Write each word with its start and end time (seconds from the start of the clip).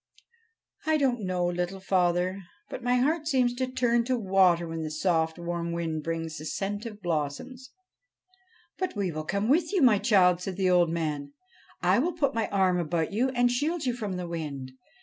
'I 0.91 0.97
don't 0.97 1.19
know, 1.21 1.45
Little 1.45 1.79
Father, 1.79 2.41
but 2.71 2.81
my 2.81 2.95
heart 2.95 3.27
seems 3.27 3.53
to 3.53 3.67
turn 3.67 4.03
to 4.05 4.17
water 4.17 4.67
when 4.67 4.81
the 4.81 4.89
soft 4.89 5.37
warm 5.37 5.73
wind 5.73 6.01
brings 6.01 6.39
the 6.39 6.45
scent 6.45 6.87
of 6.87 6.93
the 6.93 7.01
blossoms.'' 7.01 7.69
But 8.79 8.95
we 8.95 9.11
will 9.11 9.25
come 9.25 9.47
with 9.47 9.71
you, 9.71 9.83
my 9.83 9.99
child,' 9.99 10.41
said 10.41 10.55
the 10.57 10.71
old 10.71 10.89
man.' 10.89 11.33
I 11.83 11.99
will 11.99 12.13
put 12.13 12.33
my 12.33 12.47
arm 12.49 12.79
about 12.79 13.13
you 13.13 13.29
and 13.35 13.51
shield 13.51 13.85
you 13.85 13.93
from 13.93 14.13
the 14.13 14.27
wind. 14.27 14.71